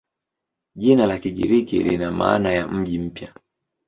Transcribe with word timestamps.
Jina 0.75 1.05
la 1.05 1.17
Kigiriki 1.19 1.83
lina 1.83 2.11
maana 2.11 2.51
ya 2.51 2.67
"mji 2.67 2.99
mpya". 2.99 3.33